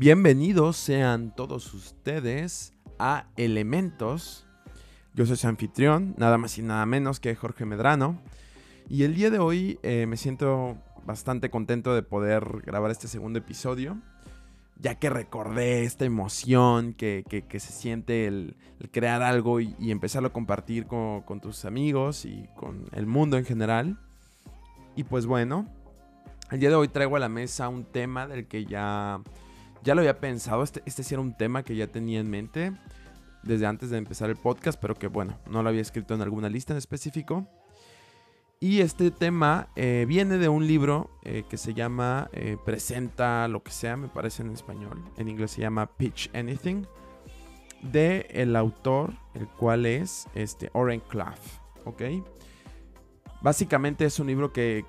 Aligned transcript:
Bienvenidos 0.00 0.78
sean 0.78 1.34
todos 1.36 1.74
ustedes 1.74 2.72
a 2.98 3.26
Elementos. 3.36 4.46
Yo 5.12 5.26
soy 5.26 5.36
su 5.36 5.46
anfitrión, 5.46 6.14
nada 6.16 6.38
más 6.38 6.56
y 6.56 6.62
nada 6.62 6.86
menos 6.86 7.20
que 7.20 7.36
Jorge 7.36 7.66
Medrano. 7.66 8.18
Y 8.88 9.02
el 9.02 9.14
día 9.14 9.28
de 9.28 9.40
hoy 9.40 9.78
eh, 9.82 10.06
me 10.06 10.16
siento 10.16 10.78
bastante 11.04 11.50
contento 11.50 11.94
de 11.94 12.02
poder 12.02 12.62
grabar 12.64 12.90
este 12.90 13.08
segundo 13.08 13.40
episodio, 13.40 13.98
ya 14.78 14.94
que 14.94 15.10
recordé 15.10 15.84
esta 15.84 16.06
emoción 16.06 16.94
que, 16.94 17.22
se 17.50 17.60
siente 17.60 18.26
el, 18.26 18.56
crear 18.92 19.20
algo 19.20 19.60
y, 19.60 19.74
empezarlo 19.80 20.28
a 20.28 20.32
compartir 20.32 20.86
con, 20.86 21.20
con 21.24 21.42
tus 21.42 21.66
amigos 21.66 22.24
y 22.24 22.48
con 22.56 22.86
el 22.92 23.04
mundo 23.04 23.36
en 23.36 23.44
general. 23.44 23.98
Y 24.96 25.04
pues 25.04 25.26
bueno, 25.26 25.68
el 26.50 26.58
día 26.58 26.70
de 26.70 26.76
hoy 26.76 26.88
traigo 26.88 27.16
a 27.16 27.20
la 27.20 27.28
mesa 27.28 27.68
un 27.68 27.84
tema 27.84 28.26
del 28.26 28.46
que 28.46 28.64
ya, 28.64 29.20
ya 29.82 29.94
lo 29.94 30.00
había 30.00 30.20
pensado. 30.20 30.62
Este, 30.62 30.82
este 30.86 31.02
sí 31.02 31.14
era 31.14 31.22
un 31.22 31.36
tema 31.36 31.62
que 31.62 31.76
ya 31.76 31.86
tenía 31.86 32.20
en 32.20 32.30
mente 32.30 32.72
desde 33.42 33.66
antes 33.66 33.90
de 33.90 33.98
empezar 33.98 34.30
el 34.30 34.36
podcast, 34.36 34.80
pero 34.80 34.94
que 34.94 35.06
bueno, 35.06 35.38
no 35.50 35.62
lo 35.62 35.68
había 35.68 35.80
escrito 35.80 36.14
en 36.14 36.22
alguna 36.22 36.48
lista 36.48 36.72
en 36.72 36.78
específico. 36.78 37.48
Y 38.62 38.82
este 38.82 39.10
tema 39.10 39.68
eh, 39.74 40.04
viene 40.06 40.36
de 40.36 40.50
un 40.50 40.66
libro 40.66 41.18
eh, 41.24 41.44
que 41.48 41.56
se 41.56 41.72
llama 41.72 42.28
eh, 42.34 42.58
Presenta 42.62 43.48
lo 43.48 43.62
que 43.62 43.70
sea, 43.70 43.96
me 43.96 44.08
parece 44.08 44.42
en 44.42 44.50
español. 44.50 45.02
En 45.16 45.28
inglés 45.28 45.52
se 45.52 45.62
llama 45.62 45.86
Pitch 45.96 46.30
Anything. 46.34 46.84
De 47.80 48.26
el 48.28 48.54
autor, 48.56 49.14
el 49.32 49.48
cual 49.48 49.86
es 49.86 50.28
este, 50.34 50.68
Oren 50.74 51.00
Clough. 51.00 51.38
¿Ok? 51.86 52.02
Básicamente 53.40 54.04
es 54.04 54.20
un 54.20 54.26
libro 54.26 54.52
que, 54.52 54.84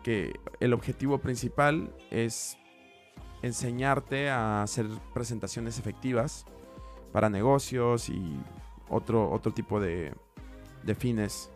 el 0.59 0.73
objetivo 0.73 1.19
principal 1.19 1.95
es 2.09 2.57
enseñarte 3.41 4.29
a 4.29 4.63
hacer 4.63 4.87
presentaciones 5.13 5.79
efectivas 5.79 6.45
para 7.11 7.29
negocios 7.29 8.09
y 8.09 8.39
otro, 8.89 9.29
otro 9.31 9.53
tipo 9.53 9.79
de, 9.79 10.13
fines. 10.97 11.49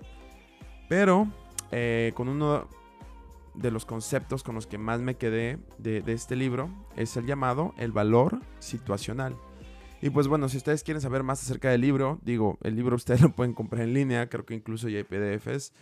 Pero 0.88 1.28
eh, 1.72 2.12
con 2.16 2.30
uno 2.30 2.68
de 3.54 3.72
los 3.72 3.86
conceptos 3.86 4.44
con 4.44 4.56
los 4.56 4.68
que 4.68 4.78
más 4.78 5.02
me 5.02 5.16
quedé 5.16 5.60
de, 5.78 6.04
este 6.08 6.36
libro 6.36 6.70
es 6.96 7.16
el 7.18 7.26
llamado 7.26 7.74
el 7.78 7.92
valor 7.92 8.40
situacional. 8.60 9.36
Y 10.02 10.10
pues 10.10 10.28
bueno, 10.28 10.50
si 10.50 10.58
ustedes 10.58 10.84
quieren 10.84 11.02
saber 11.02 11.24
más 11.24 11.42
acerca 11.42 11.70
del 11.70 11.82
libro, 11.82 12.20
digo, 12.22 12.58
el 12.62 12.76
libro 12.76 12.96
ustedes 12.96 13.22
lo 13.22 13.30
pueden 13.30 13.54
comprar 13.54 13.84
en 13.84 13.94
línea, 13.94 14.30
creo 14.30 14.46
que 14.46 14.54
incluso 14.54 14.90
ya 14.90 14.98
hay 14.98 15.04
PDFs. 15.04 15.74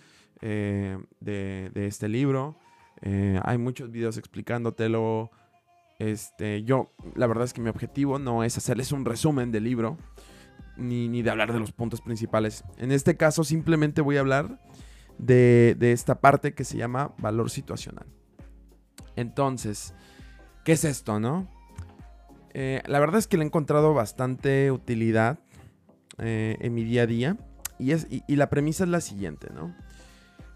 Eh, 0.45 0.97
de, 1.21 1.71
este 1.75 2.09
libro. 2.09 2.57
Eh, 3.01 3.39
hay 3.43 3.57
muchos 3.57 3.91
videos 3.91 4.17
explicándotelo. 4.17 5.31
Este, 6.03 6.63
yo, 6.63 6.93
la 7.15 7.27
verdad 7.27 7.45
es 7.45 7.53
que 7.53 7.61
mi 7.61 7.69
objetivo 7.69 8.19
no 8.19 8.43
es 8.43 8.57
hacerles 8.57 8.91
un 8.91 9.05
resumen 9.05 9.53
del 9.53 9.63
libro, 9.63 9.97
ni, 10.75 11.07
ni 11.07 11.21
de 11.21 11.29
hablar 11.29 11.53
de 11.53 11.59
los 11.59 11.71
puntos 11.71 12.01
principales. 12.01 12.65
En 12.77 12.91
este 12.91 13.15
caso, 13.15 13.45
simplemente 13.45 14.01
voy 14.01 14.17
a 14.17 14.19
hablar 14.19 14.59
de, 15.17 15.77
esta 15.79 16.19
parte 16.19 16.53
que 16.53 16.65
se 16.65 16.75
llama 16.75 17.13
valor 17.19 17.49
situacional. 17.49 18.05
Entonces, 19.15 19.93
¿qué 20.65 20.73
es 20.73 20.83
esto, 20.83 21.21
no? 21.21 21.49
Eh, 22.53 22.81
la 22.85 22.99
verdad 22.99 23.19
es 23.19 23.27
que 23.27 23.37
le 23.37 23.43
he 23.43 23.47
encontrado 23.47 23.93
bastante 23.93 24.71
utilidad 24.71 25.39
en 26.17 26.73
mi 26.73 26.83
día 26.83 27.03
a 27.03 27.07
día. 27.07 27.37
Y, 27.79 27.91
es, 27.91 28.07
y 28.09 28.35
la 28.35 28.49
premisa 28.49 28.83
es 28.83 28.89
la 28.89 29.01
siguiente, 29.01 29.47
¿no? 29.53 29.73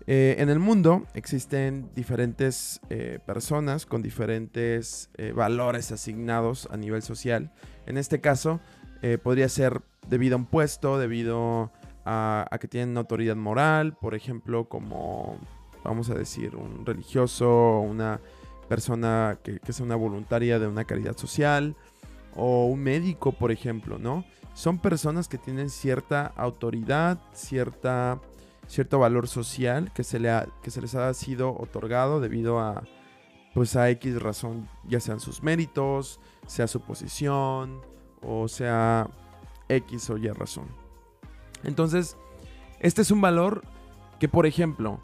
Eh, 0.10 0.38
en 0.40 0.50
el 0.50 0.60
mundo 0.60 1.06
existen 1.14 1.90
diferentes 1.94 2.80
eh, 2.90 3.20
personas 3.26 3.86
con 3.86 4.02
diferentes 4.02 5.10
eh, 5.18 5.34
valores 5.34 5.92
asignados 5.92 6.70
a 6.72 6.78
nivel 6.78 7.02
social. 7.02 7.52
En 7.86 7.98
este 7.98 8.22
caso, 8.22 8.62
podría 9.22 9.48
ser 9.48 9.82
debido 10.08 10.36
a 10.36 10.40
un 10.40 10.48
puesto, 10.48 10.98
debido 10.98 11.72
a, 12.04 12.50
que 12.60 12.68
tienen 12.68 12.98
autoridad 12.98 13.36
moral, 13.36 13.96
por 13.96 14.16
ejemplo, 14.16 14.68
como, 14.68 15.38
vamos 15.84 16.10
a 16.10 16.16
decir, 16.16 16.56
un 16.56 16.84
religioso, 16.84 17.80
una 17.80 18.20
persona 18.68 19.38
que, 19.44 19.60
que 19.60 19.72
sea 19.72 19.86
una 19.86 19.96
voluntaria 19.96 20.58
de 20.58 20.68
una 20.68 20.84
caridad 20.84 21.16
social, 21.16 21.76
o 22.36 22.66
un 22.66 22.82
médico, 22.82 23.34
por 23.34 23.52
ejemplo, 23.52 24.00
¿no? 24.00 24.26
Son 24.56 24.80
personas 24.80 25.28
que 25.28 25.38
tienen 25.38 25.70
cierta 25.70 26.26
autoridad, 26.26 27.20
cierta 27.34 28.20
cierto 28.68 29.00
valor 29.00 29.28
social 29.28 29.92
que 29.94 30.04
se, 30.04 30.20
le 30.20 30.32
que 30.62 30.72
se 30.72 30.82
les 30.82 30.96
ha 30.96 31.14
sido 31.14 31.56
otorgado 31.58 32.20
debido 32.20 32.60
a, 32.60 32.84
pues 33.54 33.76
a 33.76 33.90
X 33.90 34.22
razón, 34.22 34.68
ya 34.88 35.00
sean 35.00 35.20
sus 35.20 35.42
méritos, 35.42 36.20
sea 36.46 36.68
su 36.68 36.82
posición 36.82 37.82
o 38.22 38.48
sea 38.48 39.10
X 39.70 40.10
o 40.10 40.18
Y 40.18 40.28
razón. 40.30 40.68
Entonces, 41.64 42.18
este 42.80 43.02
es 43.02 43.12
un 43.12 43.22
valor 43.22 43.64
que, 44.20 44.30
por 44.30 44.46
ejemplo, 44.46 45.00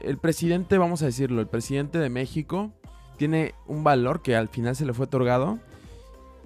el 0.00 0.18
presidente, 0.18 0.78
vamos 0.78 1.02
a 1.02 1.06
decirlo, 1.06 1.40
el 1.40 1.48
presidente 1.48 1.98
de 1.98 2.08
México 2.08 2.72
tiene 3.16 3.54
un 3.66 3.82
valor 3.82 4.22
que 4.22 4.36
al 4.36 4.48
final 4.48 4.76
se 4.76 4.86
le 4.86 4.94
fue 4.94 5.06
otorgado 5.06 5.58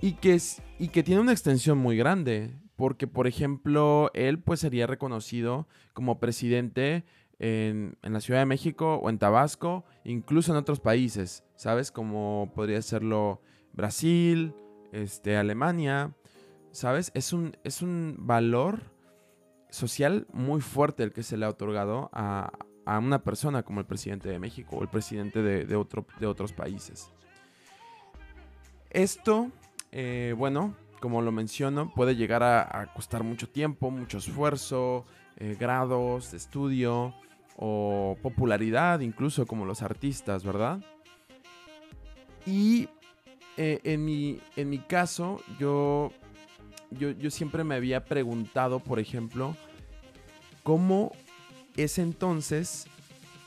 y 0.00 0.14
que, 0.14 0.34
es, 0.34 0.62
y 0.78 0.88
que 0.88 1.02
tiene 1.02 1.20
una 1.20 1.32
extensión 1.32 1.78
muy 1.78 1.96
grande 1.96 2.54
porque, 2.76 3.06
por 3.06 3.26
ejemplo, 3.26 4.10
él 4.14 4.38
pues 4.38 4.60
sería 4.60 4.86
reconocido 4.86 5.68
como 5.92 6.18
presidente 6.18 7.04
en, 7.38 7.96
la 8.02 8.20
Ciudad 8.20 8.40
de 8.40 8.46
México 8.46 8.96
o 8.96 9.10
en 9.10 9.18
Tabasco, 9.18 9.84
incluso 10.04 10.52
en 10.52 10.58
otros 10.58 10.80
países, 10.80 11.44
¿sabes? 11.56 11.90
Como 11.90 12.52
podría 12.54 12.80
serlo 12.82 13.40
Brasil, 13.72 14.54
este, 14.92 15.36
Alemania, 15.36 16.14
¿sabes? 16.70 17.10
Es 17.14 17.32
un, 17.32 17.56
es 17.64 17.82
un 17.82 18.16
valor 18.20 18.92
social 19.70 20.26
muy 20.32 20.60
fuerte 20.60 21.02
el 21.02 21.12
que 21.12 21.22
se 21.22 21.36
le 21.36 21.46
ha 21.46 21.48
otorgado 21.48 22.10
a, 22.12 22.52
una 22.84 23.22
persona 23.22 23.62
como 23.62 23.80
el 23.80 23.86
presidente 23.86 24.28
de 24.28 24.38
México 24.38 24.76
o 24.76 24.82
el 24.82 24.88
presidente 24.88 25.40
de, 25.40 25.76
otro, 25.76 26.04
de 26.18 26.26
otros 26.26 26.52
países. 26.52 27.10
Esto, 28.90 29.50
eh, 29.92 30.34
bueno, 30.36 30.74
como 31.02 31.20
lo 31.20 31.32
menciono, 31.32 31.92
puede 31.92 32.14
llegar 32.14 32.44
a, 32.44 32.86
costar 32.94 33.24
mucho 33.24 33.48
tiempo, 33.48 33.90
mucho 33.90 34.18
esfuerzo, 34.18 35.04
eh, 35.36 35.56
grados 35.58 36.30
de 36.30 36.36
estudio 36.36 37.12
o 37.56 38.16
popularidad, 38.22 39.00
incluso 39.00 39.44
como 39.44 39.64
los 39.64 39.82
artistas, 39.82 40.44
¿verdad? 40.44 40.78
Y 42.46 42.88
eh, 43.56 43.80
en, 43.82 44.04
mi, 44.04 44.38
en 44.54 44.70
mi 44.70 44.78
caso, 44.78 45.40
yo, 45.58 46.12
yo, 46.92 47.30
siempre 47.32 47.64
me 47.64 47.74
había 47.74 48.04
preguntado, 48.04 48.78
por 48.78 49.00
ejemplo, 49.00 49.56
cómo 50.62 51.10
es 51.76 51.98
entonces 51.98 52.86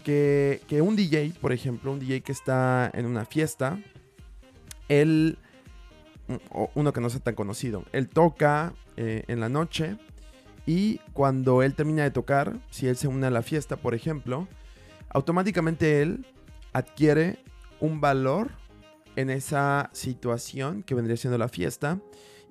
que, 0.03 0.61
que 0.67 0.81
un 0.81 0.97
DJ, 0.97 1.31
por 1.39 1.53
ejemplo, 1.53 1.93
un 1.93 1.99
DJ 1.99 2.19
que 2.19 2.33
está 2.33 2.91
en 2.93 3.05
una 3.05 3.23
fiesta, 3.23 3.79
él 4.89 5.37
uno 6.73 6.93
que 6.93 7.01
no 7.01 7.09
sea 7.09 7.19
tan 7.19 7.35
conocido. 7.35 7.83
Él 7.91 8.09
toca 8.09 8.73
eh, 8.97 9.23
en 9.27 9.39
la 9.39 9.49
noche 9.49 9.97
y 10.65 10.99
cuando 11.13 11.61
él 11.61 11.75
termina 11.75 12.03
de 12.03 12.11
tocar, 12.11 12.59
si 12.69 12.87
él 12.87 12.97
se 12.97 13.07
une 13.07 13.27
a 13.27 13.31
la 13.31 13.43
fiesta, 13.43 13.77
por 13.77 13.93
ejemplo, 13.93 14.47
automáticamente 15.09 16.01
él 16.01 16.25
adquiere 16.73 17.39
un 17.79 18.01
valor 18.01 18.51
en 19.15 19.29
esa 19.29 19.89
situación 19.93 20.83
que 20.83 20.95
vendría 20.95 21.17
siendo 21.17 21.37
la 21.37 21.47
fiesta 21.47 21.99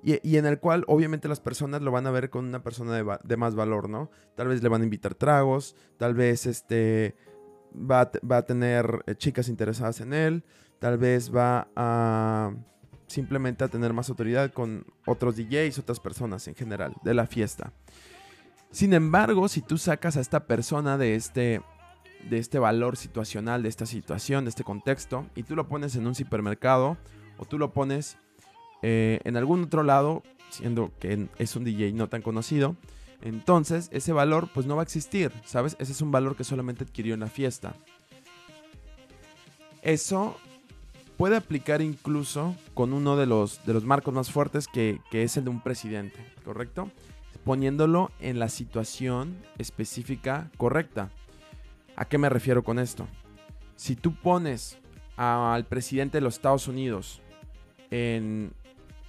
y, 0.03 0.37
en 0.37 0.45
el 0.45 0.59
cual 0.59 0.83
obviamente 0.87 1.27
las 1.27 1.39
personas 1.39 1.81
lo 1.81 1.89
van 1.89 2.05
a 2.05 2.11
ver 2.11 2.29
con 2.29 2.45
una 2.45 2.61
persona 2.61 2.95
de, 3.23 3.37
más 3.37 3.55
valor, 3.55 3.89
¿no? 3.89 4.11
Tal 4.35 4.47
vez 4.47 4.61
le 4.61 4.69
van 4.69 4.81
a 4.81 4.83
invitar 4.83 5.15
tragos, 5.15 5.75
tal 5.97 6.13
vez 6.13 6.45
este 6.45 7.15
va 7.75 8.11
va 8.31 8.37
a 8.37 8.45
tener 8.45 9.03
eh, 9.07 9.15
chicas 9.15 9.49
interesadas 9.49 10.01
en 10.01 10.13
él, 10.13 10.43
tal 10.77 10.99
vez 10.99 11.35
va 11.35 11.69
a 11.75 12.53
simplemente 13.07 13.63
a 13.63 13.67
tener 13.67 13.93
más 13.93 14.09
autoridad 14.09 14.51
con 14.51 14.85
otros 15.05 15.35
DJs, 15.35 15.79
otras 15.79 15.99
personas 15.99 16.47
en 16.47 16.55
general 16.55 16.93
de 17.03 17.13
la 17.13 17.27
fiesta. 17.27 17.73
Sin 18.71 18.93
embargo, 18.93 19.47
si 19.47 19.61
tú 19.61 19.77
sacas 19.77 20.17
a 20.17 20.21
esta 20.21 20.47
persona 20.47 20.97
de 20.97 21.15
este, 21.15 21.61
de 22.29 22.37
este 22.37 22.59
valor 22.59 22.97
situacional, 22.97 23.63
de 23.63 23.69
esta 23.69 23.85
situación, 23.85 24.45
de 24.45 24.49
este 24.49 24.63
contexto, 24.63 25.25
y 25.35 25.43
tú 25.43 25.55
lo 25.55 25.67
pones 25.67 25.95
en 25.95 26.07
un 26.07 26.15
supermercado 26.15 26.97
o 27.37 27.45
tú 27.45 27.57
lo 27.57 27.71
pones 27.73 28.17
eh, 28.81 29.19
en 29.23 29.37
algún 29.37 29.63
otro 29.63 29.83
lado, 29.83 30.23
siendo 30.49 30.91
que 30.99 31.29
es 31.37 31.55
un 31.55 31.63
DJ 31.63 31.93
no 31.93 32.09
tan 32.09 32.21
conocido, 32.21 32.75
entonces 33.21 33.89
ese 33.91 34.13
valor 34.13 34.49
pues 34.53 34.65
no 34.65 34.75
va 34.75 34.81
a 34.81 34.83
existir, 34.83 35.31
¿sabes? 35.45 35.75
Ese 35.79 35.93
es 35.93 36.01
un 36.01 36.11
valor 36.11 36.35
que 36.35 36.43
solamente 36.43 36.83
adquirió 36.83 37.13
en 37.13 37.21
la 37.21 37.27
fiesta. 37.27 37.75
Eso 39.81 40.37
puede 41.17 41.37
aplicar 41.37 41.81
incluso 41.81 42.55
con 42.73 42.93
uno 42.93 43.15
de 43.15 43.25
los, 43.25 43.65
de 43.65 43.73
los 43.73 43.85
marcos 43.85 44.13
más 44.13 44.31
fuertes 44.31 44.67
que, 44.67 44.99
es 45.11 45.37
el 45.37 45.45
de 45.45 45.49
un 45.49 45.61
presidente, 45.61 46.19
¿correcto? 46.43 46.91
Poniéndolo 47.43 48.11
en 48.19 48.39
la 48.39 48.49
situación 48.49 49.37
específica 49.57 50.49
correcta. 50.57 51.09
¿A 51.95 52.05
qué 52.05 52.17
me 52.17 52.29
refiero 52.29 52.63
con 52.63 52.79
esto? 52.79 53.07
Si 53.75 53.95
tú 53.95 54.15
pones 54.15 54.77
al 55.17 55.65
presidente 55.65 56.17
de 56.17 56.21
los 56.21 56.35
Estados 56.35 56.67
Unidos 56.67 57.21
en, 57.91 58.51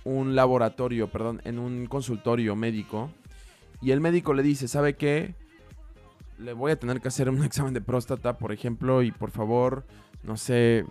un 0.06 0.37
laboratorio, 0.37 1.08
perdón, 1.08 1.43
en 1.44 1.58
un 1.58 1.87
consultorio 1.87 2.55
médico 2.55 3.11
y 3.82 3.91
el 3.91 4.00
médico 4.00 4.35
le 4.35 4.44
dice, 4.44 4.69
¿sabe 4.69 4.94
qué? 4.94 5.35
Le 6.38 6.53
voy 6.53 6.70
a 6.70 6.79
tener 6.79 7.00
que 7.00 7.08
hacer 7.08 7.29
un 7.29 7.43
examen 7.44 7.75
de 7.75 7.81
próstata, 7.81 8.38
por 8.38 8.53
ejemplo, 8.53 9.03
y 9.03 9.11
por 9.11 9.32
favor, 9.32 9.85
no 10.23 10.37
sé, 10.37 10.85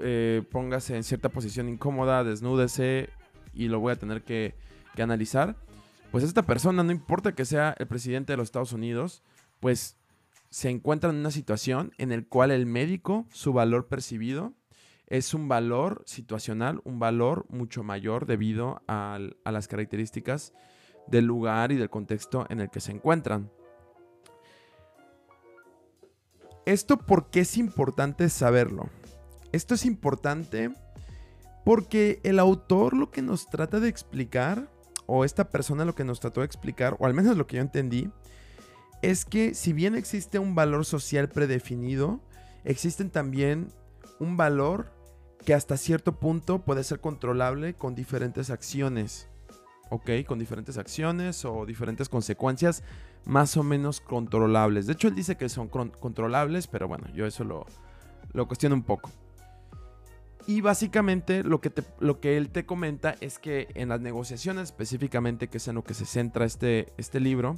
eh, 0.00 0.42
póngase 0.50 0.96
en 0.96 1.04
cierta 1.04 1.28
posición 1.28 1.68
incómoda, 1.68 2.24
desnúdese 2.24 3.10
y 3.52 3.68
lo 3.68 3.80
voy 3.80 3.92
a 3.92 3.96
tener 3.96 4.22
que, 4.22 4.54
analizar. 4.98 5.54
Pues 6.10 6.24
esta 6.24 6.42
persona, 6.42 6.82
no 6.82 6.90
importa 6.90 7.32
que 7.32 7.44
sea 7.44 7.72
el 7.78 7.86
presidente 7.86 8.32
de 8.32 8.36
los 8.36 8.48
Estados 8.48 8.72
Unidos, 8.72 9.22
pues 9.60 9.96
se 10.50 10.70
encuentra 10.70 11.10
en 11.10 11.16
una 11.16 11.30
situación 11.30 11.92
en 11.98 12.10
la 12.10 12.20
cual 12.22 12.50
el 12.50 12.66
médico, 12.66 13.24
su 13.30 13.52
valor 13.52 13.86
percibido, 13.86 14.54
es 15.06 15.34
un 15.34 15.46
valor 15.46 16.02
situacional, 16.04 16.80
un 16.82 16.98
valor 16.98 17.46
mucho 17.48 17.84
mayor 17.84 18.26
debido 18.26 18.82
a, 18.88 19.20
a 19.44 19.52
las 19.52 19.68
características 19.68 20.52
del 21.06 21.26
lugar 21.26 21.70
y 21.70 21.76
del 21.76 21.90
contexto 21.90 22.44
en 22.48 22.58
el 22.58 22.70
que 22.70 22.80
se 22.80 22.90
encuentran. 22.90 23.52
¿Esto 26.66 26.98
por 26.98 27.30
qué 27.30 27.40
es 27.40 27.56
importante 27.56 28.28
saberlo? 28.28 28.90
Esto 29.52 29.74
es 29.74 29.84
importante 29.86 30.70
porque 31.64 32.20
el 32.22 32.38
autor 32.38 32.94
lo 32.94 33.10
que 33.10 33.22
nos 33.22 33.48
trata 33.48 33.80
de 33.80 33.88
explicar, 33.88 34.70
o 35.06 35.24
esta 35.24 35.50
persona 35.50 35.84
lo 35.84 35.94
que 35.94 36.04
nos 36.04 36.20
trató 36.20 36.40
de 36.40 36.46
explicar, 36.46 36.96
o 36.98 37.06
al 37.06 37.14
menos 37.14 37.36
lo 37.36 37.46
que 37.46 37.56
yo 37.56 37.62
entendí, 37.62 38.10
es 39.02 39.24
que 39.24 39.54
si 39.54 39.72
bien 39.72 39.94
existe 39.94 40.38
un 40.38 40.54
valor 40.54 40.84
social 40.84 41.28
predefinido, 41.28 42.20
existen 42.64 43.10
también 43.10 43.68
un 44.18 44.36
valor 44.36 44.92
que 45.44 45.54
hasta 45.54 45.76
cierto 45.76 46.18
punto 46.18 46.64
puede 46.64 46.84
ser 46.84 47.00
controlable 47.00 47.74
con 47.74 47.94
diferentes 47.94 48.50
acciones. 48.50 49.28
¿Ok? 49.90 50.10
Con 50.26 50.38
diferentes 50.38 50.76
acciones 50.76 51.46
o 51.46 51.64
diferentes 51.64 52.10
consecuencias 52.10 52.82
más 53.24 53.56
o 53.56 53.62
menos 53.62 54.00
controlables. 54.00 54.86
De 54.86 54.92
hecho, 54.92 55.08
él 55.08 55.14
dice 55.14 55.36
que 55.36 55.48
son 55.48 55.68
controlables, 55.68 56.66
pero 56.66 56.88
bueno, 56.88 57.06
yo 57.14 57.24
eso 57.24 57.44
lo, 57.44 57.66
lo 58.32 58.46
cuestiono 58.46 58.74
un 58.74 58.82
poco. 58.82 59.10
Y 60.48 60.62
básicamente 60.62 61.44
lo 61.44 61.60
que, 61.60 61.70
lo 62.00 62.20
que 62.20 62.38
él 62.38 62.48
te 62.48 62.64
comenta 62.64 63.16
es 63.20 63.38
que 63.38 63.68
en 63.74 63.90
las 63.90 64.00
negociaciones 64.00 64.62
específicamente, 64.62 65.48
que 65.48 65.58
es 65.58 65.68
en 65.68 65.74
lo 65.74 65.84
que 65.84 65.92
se 65.92 66.06
centra 66.06 66.46
este, 66.46 66.94
este 66.96 67.20
libro, 67.20 67.56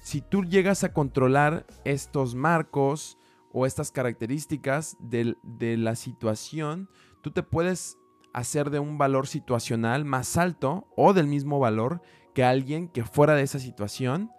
si 0.00 0.20
tú 0.20 0.44
llegas 0.44 0.84
a 0.84 0.92
controlar 0.92 1.66
estos 1.84 2.36
marcos 2.36 3.18
o 3.52 3.66
estas 3.66 3.90
características 3.90 4.96
de, 5.00 5.34
la 5.76 5.96
situación, 5.96 6.88
tú 7.22 7.32
te 7.32 7.42
puedes 7.42 7.98
hacer 8.32 8.70
de 8.70 8.78
un 8.78 8.98
valor 8.98 9.26
situacional 9.26 10.04
más 10.04 10.36
alto 10.36 10.86
o 10.96 11.14
del 11.14 11.26
mismo 11.26 11.58
valor 11.58 12.02
que 12.36 12.44
alguien 12.44 12.86
que 12.86 13.02
fuera 13.02 13.34
de 13.34 13.42
esa 13.42 13.58
situación 13.58 14.30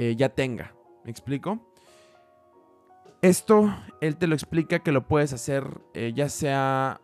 eh, 0.00 0.16
ya 0.16 0.30
tenga. 0.30 0.74
¿Me 1.04 1.12
explico? 1.12 1.72
Esto 3.22 3.72
él 4.00 4.16
te 4.16 4.26
lo 4.26 4.34
explica 4.34 4.80
que 4.80 4.90
lo 4.90 5.06
puedes 5.06 5.32
hacer 5.32 5.82
eh, 5.94 6.12
ya 6.16 6.28
sea, 6.28 7.00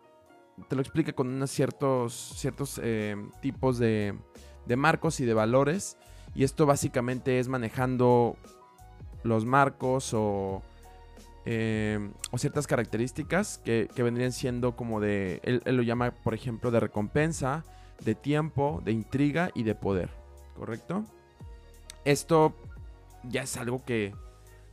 te 0.69 0.77
lo 0.77 0.83
explica 0.83 1.13
con 1.13 1.29
unos 1.29 1.51
ciertos, 1.51 2.15
ciertos 2.37 2.81
eh, 2.83 3.17
tipos 3.41 3.79
de, 3.79 4.15
de 4.67 4.77
marcos 4.77 5.21
y 5.21 5.25
de 5.25 5.35
valores 5.35 5.97
y 6.35 6.45
esto 6.45 6.67
básicamente 6.67 7.39
es 7.39 7.49
manejando 7.49 8.37
los 9.23 9.45
marcos 9.45 10.13
o, 10.15 10.63
eh, 11.47 12.11
o 12.31 12.39
ciertas 12.39 12.67
características 12.67 13.59
que, 13.59 13.89
vendrían 13.97 14.33
siendo 14.33 14.77
como 14.77 15.01
de, 15.01 15.41
él, 15.45 15.63
lo 15.65 15.83
llama 15.83 16.11
por 16.11 16.35
ejemplo 16.35 16.71
de 16.71 16.81
recompensa, 16.81 17.65
de 18.05 18.15
tiempo, 18.15 18.83
de 18.85 18.93
intriga 18.93 19.51
y 19.55 19.63
de 19.63 19.75
poder, 19.75 20.11
¿correcto? 20.57 21.05
Esto 22.05 22.55
ya 23.23 23.43
es 23.43 23.57
algo 23.57 23.85
que, 23.85 24.15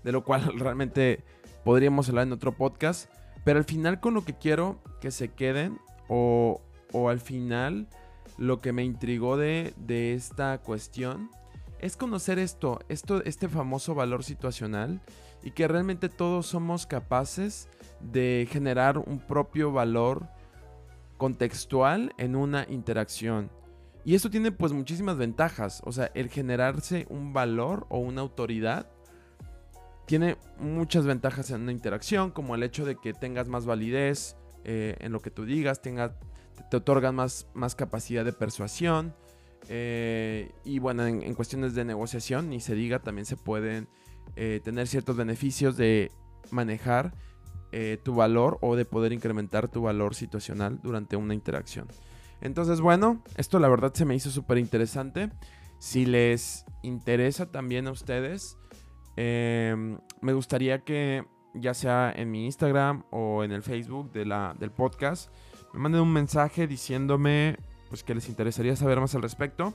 de 0.04 0.12
lo 0.12 0.24
cual 0.24 0.54
realmente 0.60 1.24
podríamos 1.64 2.10
hablar 2.10 2.28
en 2.28 2.34
otro 2.34 2.54
podcast, 2.54 3.10
pero 3.44 3.60
al 3.60 3.66
final 3.66 4.00
con 4.00 4.14
lo 4.14 4.24
que 4.24 4.38
quiero 4.38 4.80
que 5.00 5.12
se 5.12 5.30
queden 5.30 5.80
o, 6.08 6.62
o 6.92 7.10
al 7.10 7.20
final 7.20 7.88
lo 8.38 8.60
que 8.60 8.74
me 8.74 8.84
intrigó 8.84 9.38
de, 9.38 9.74
de 9.78 10.14
esta 10.14 10.60
cuestión 10.60 11.30
es 11.80 11.98
conocer 11.98 12.38
esto, 12.40 12.80
esto, 12.90 13.24
este 13.24 13.50
famoso 13.50 13.96
valor 13.96 14.24
situacional 14.24 15.02
y 15.44 15.52
que 15.52 15.68
realmente 15.68 16.10
todos 16.10 16.46
somos 16.46 16.86
capaces 16.86 17.68
de 18.00 18.48
generar 18.52 19.00
un 19.00 19.20
propio 19.20 19.72
valor 19.72 20.28
contextual 21.18 22.14
en 22.18 22.36
una 22.36 22.66
interacción. 22.70 23.50
Y 24.04 24.16
esto 24.16 24.30
tiene 24.30 24.52
pues 24.52 24.74
muchísimas 24.74 25.18
ventajas, 25.18 25.82
o 25.86 25.92
sea, 25.92 26.12
el 26.16 26.30
generarse 26.30 27.06
un 27.10 27.34
valor 27.34 27.86
o 27.90 28.00
una 28.00 28.22
autoridad 28.22 28.88
tiene 30.12 30.36
muchas 30.60 31.06
ventajas 31.06 31.52
en 31.52 31.62
una 31.62 31.72
interacción, 31.72 32.32
como 32.32 32.54
el 32.56 32.64
hecho 32.64 32.84
de 32.84 32.98
que 32.98 33.14
tengas 33.14 33.48
más 33.48 33.66
validez 33.66 34.36
eh, 34.66 34.98
en 35.00 35.14
lo 35.14 35.22
que 35.22 35.32
tú 35.32 35.46
digas, 35.46 35.82
te 35.82 36.76
otorgan 36.76 37.16
más, 37.16 37.48
más 37.54 37.76
capacidad 37.76 38.26
de 38.26 38.34
persuasión, 38.34 39.16
eh, 39.70 40.52
y 40.66 40.80
bueno, 40.80 41.08
en, 41.08 41.34
cuestiones 41.34 41.76
de 41.76 41.86
negociación, 41.86 42.50
ni 42.50 42.60
se 42.60 42.76
diga, 42.76 43.00
también 43.00 43.26
se 43.26 43.38
pueden 43.38 43.88
eh, 44.36 44.60
tener 44.62 44.90
ciertos 44.90 45.16
beneficios 45.16 45.78
de 45.78 46.12
manejar 46.52 47.14
tu 48.04 48.14
valor 48.14 48.58
o 48.60 48.76
de 48.76 48.84
poder 48.84 49.14
incrementar 49.14 49.70
tu 49.70 49.84
valor 49.84 50.14
situacional 50.14 50.82
durante 50.84 51.16
una 51.16 51.34
interacción. 51.34 51.88
Entonces, 52.42 52.82
bueno, 52.82 53.24
esto 53.38 53.60
la 53.60 53.70
verdad 53.70 53.94
se 53.94 54.04
me 54.04 54.14
hizo 54.14 54.30
súper 54.30 54.58
interesante. 54.58 55.30
Si 55.80 56.06
les 56.06 56.66
interesa 56.84 57.50
también 57.50 57.88
a 57.88 57.92
ustedes, 57.92 58.58
em, 59.16 59.98
me 60.22 60.34
gustaría 60.34 60.84
que 60.84 61.26
ya 61.54 61.74
sea 61.74 62.12
en 62.16 62.32
mi 62.32 62.46
Instagram 62.46 63.04
o 63.12 63.44
en 63.44 63.52
el 63.52 63.64
Facebook 63.64 64.12
de 64.12 64.26
la, 64.26 64.56
del 64.58 64.72
podcast, 64.72 65.32
me 65.74 65.80
manden 65.80 66.02
un 66.02 66.14
mensaje 66.14 66.68
diciéndome 66.68 67.58
pues 67.90 68.04
que 68.04 68.16
les 68.16 68.30
interesaría 68.30 68.76
saber 68.76 69.00
más 69.00 69.16
al 69.16 69.22
respecto. 69.22 69.74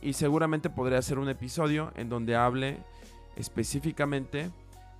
Y 0.00 0.14
seguramente 0.14 0.70
podré 0.70 0.96
hacer 0.96 1.20
un 1.20 1.28
episodio 1.28 1.92
en 1.94 2.08
donde 2.08 2.34
hable 2.34 2.78
específicamente 3.36 4.50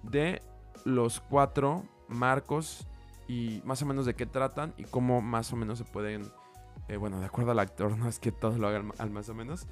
de 0.04 0.40
los 0.84 1.20
cuatro 1.20 1.84
marcos 2.08 2.86
y 3.28 3.60
más 3.64 3.82
o 3.82 3.86
menos 3.86 4.06
de 4.06 4.14
qué 4.14 4.26
tratan 4.26 4.74
y 4.76 4.84
cómo 4.84 5.20
más 5.20 5.52
o 5.52 5.56
menos 5.56 5.78
se 5.78 5.84
pueden, 5.84 6.30
eh, 6.88 6.96
bueno, 6.96 7.18
de 7.20 7.26
acuerdo 7.26 7.50
al 7.50 7.58
actor, 7.58 7.96
no 7.98 8.08
es 8.08 8.18
que 8.18 8.32
todos 8.32 8.58
lo 8.58 8.68
hagan 8.68 8.92
al 8.98 9.10
más 9.10 9.28
o 9.28 9.34
menos, 9.34 9.66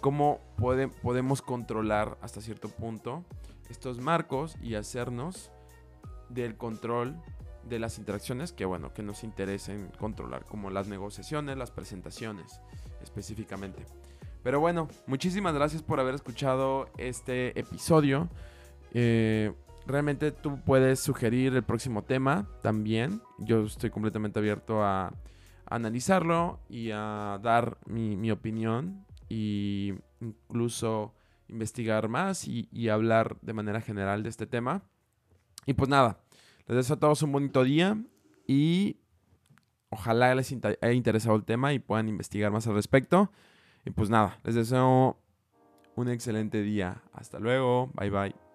cómo 0.00 0.40
podemos 0.56 1.42
controlar 1.42 2.18
hasta 2.20 2.40
cierto 2.40 2.68
punto 2.68 3.24
estos 3.68 3.98
marcos 3.98 4.56
y 4.62 4.74
hacernos 4.74 5.50
del 6.28 6.56
control 6.56 7.16
de 7.68 7.78
las 7.78 7.98
interacciones 7.98 8.52
que, 8.52 8.64
bueno, 8.64 8.92
que 8.92 9.02
nos 9.02 9.24
interesen 9.24 9.90
controlar, 9.98 10.44
como 10.44 10.70
las 10.70 10.88
negociaciones, 10.88 11.56
las 11.56 11.70
presentaciones 11.70 12.60
específicamente. 13.02 13.86
Pero 14.42 14.60
bueno, 14.60 14.88
muchísimas 15.06 15.54
gracias 15.54 15.82
por 15.82 16.00
haber 16.00 16.14
escuchado 16.14 16.88
este 16.98 17.58
episodio. 17.58 18.28
Eh, 18.92 19.52
realmente 19.86 20.32
tú 20.32 20.60
puedes 20.60 21.00
sugerir 21.00 21.54
el 21.54 21.62
próximo 21.62 22.02
tema 22.02 22.48
también. 22.60 23.22
Yo 23.38 23.64
estoy 23.64 23.90
completamente 23.90 24.38
abierto 24.38 24.82
a, 24.82 25.12
analizarlo 25.66 26.60
y 26.68 26.90
a 26.92 27.38
dar 27.42 27.78
mi, 27.86 28.30
opinión 28.30 29.06
incluso 29.32 31.14
investigar 31.48 32.08
más 32.08 32.46
y, 32.46 32.68
y 32.72 32.88
hablar 32.88 33.36
de 33.42 33.52
manera 33.52 33.80
general 33.80 34.22
de 34.22 34.28
este 34.28 34.46
tema. 34.46 34.82
Y 35.66 35.74
pues 35.74 35.88
nada, 35.88 36.20
les 36.66 36.76
deseo 36.76 36.96
a 36.96 37.00
todos 37.00 37.22
un 37.22 37.32
bonito 37.32 37.64
día 37.64 37.96
y 38.46 38.96
ojalá 39.90 40.34
les 40.34 40.52
haya 40.52 40.92
interesado 40.92 41.36
el 41.36 41.44
tema 41.44 41.72
y 41.72 41.78
puedan 41.78 42.08
investigar 42.08 42.50
más 42.50 42.66
al 42.66 42.74
respecto. 42.74 43.30
Y 43.84 43.90
pues 43.90 44.10
nada, 44.10 44.38
les 44.44 44.54
deseo 44.54 45.18
un 45.96 46.08
excelente 46.08 46.62
día. 46.62 47.02
Hasta 47.12 47.38
luego. 47.38 47.90
Bye 47.94 48.10
bye. 48.10 48.51